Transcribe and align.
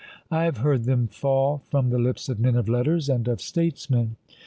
I 0.31 0.45
have 0.45 0.57
heard 0.57 0.85
them 0.85 1.05
fall 1.07 1.61
from 1.69 1.91
the 1.91 1.99
lips 1.99 2.27
of 2.27 2.39
men 2.39 2.55
of 2.55 2.67
letters 2.67 3.07
and 3.07 3.27
of 3.27 3.39
statesmen. 3.39 4.15